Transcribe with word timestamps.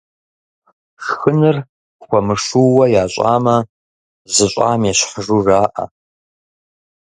Шхыныр 1.03 1.57
хуэмышууэ 2.03 2.85
ящӀамэ, 3.01 3.57
зыщӀам 4.33 4.81
ещхьыжу 4.91 5.39
жаӀэ. 5.45 5.83